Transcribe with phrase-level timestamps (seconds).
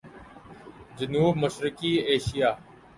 [0.97, 2.51] جنوب مشرقی ایشیا